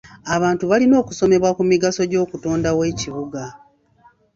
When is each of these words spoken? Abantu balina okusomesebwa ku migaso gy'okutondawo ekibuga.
Abantu 0.35 0.63
balina 0.71 0.95
okusomesebwa 1.03 1.49
ku 1.57 1.63
migaso 1.71 2.01
gy'okutondawo 2.11 2.81
ekibuga. 2.91 3.43